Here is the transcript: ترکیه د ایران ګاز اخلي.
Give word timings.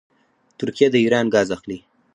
ترکیه 0.59 0.87
د 0.91 0.95
ایران 1.03 1.25
ګاز 1.33 1.49
اخلي. 1.55 1.79